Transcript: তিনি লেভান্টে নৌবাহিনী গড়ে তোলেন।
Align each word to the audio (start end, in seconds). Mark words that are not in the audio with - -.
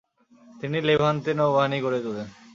তিনি 0.59 0.77
লেভান্টে 0.87 1.31
নৌবাহিনী 1.39 1.77
গড়ে 1.85 1.99
তোলেন। 2.05 2.27